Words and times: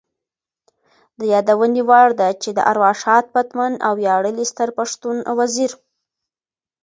د 1.19 1.21
یادونې 1.33 1.81
وړ 1.89 2.09
ده 2.19 2.29
چې 2.41 2.49
د 2.57 2.59
ارواښاد 2.71 3.23
پتمن 3.33 3.73
او 3.85 3.91
ویاړلي 3.99 4.45
ستر 4.51 4.69
پښتون 4.77 5.17
وزیر 5.37 5.71